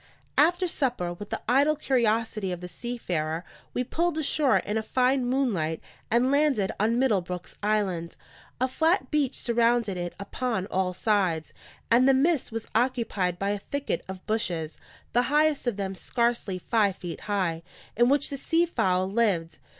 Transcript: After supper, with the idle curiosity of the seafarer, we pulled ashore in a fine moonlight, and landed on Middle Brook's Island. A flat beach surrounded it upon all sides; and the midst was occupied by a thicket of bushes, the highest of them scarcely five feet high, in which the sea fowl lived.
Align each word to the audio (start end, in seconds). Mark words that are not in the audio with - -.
After 0.39 0.67
supper, 0.67 1.13
with 1.13 1.29
the 1.29 1.43
idle 1.47 1.75
curiosity 1.75 2.51
of 2.51 2.59
the 2.59 2.67
seafarer, 2.67 3.45
we 3.75 3.83
pulled 3.83 4.17
ashore 4.17 4.57
in 4.57 4.75
a 4.79 4.81
fine 4.81 5.23
moonlight, 5.27 5.79
and 6.09 6.31
landed 6.31 6.71
on 6.79 6.97
Middle 6.97 7.21
Brook's 7.21 7.55
Island. 7.61 8.15
A 8.59 8.67
flat 8.67 9.11
beach 9.11 9.35
surrounded 9.37 9.97
it 9.97 10.15
upon 10.19 10.65
all 10.71 10.95
sides; 10.95 11.53
and 11.91 12.09
the 12.09 12.15
midst 12.15 12.51
was 12.51 12.65
occupied 12.73 13.37
by 13.37 13.51
a 13.51 13.59
thicket 13.59 14.03
of 14.07 14.25
bushes, 14.25 14.79
the 15.13 15.21
highest 15.29 15.67
of 15.67 15.77
them 15.77 15.93
scarcely 15.93 16.57
five 16.57 16.95
feet 16.95 17.19
high, 17.29 17.61
in 17.95 18.09
which 18.09 18.31
the 18.31 18.37
sea 18.37 18.65
fowl 18.65 19.07
lived. 19.07 19.59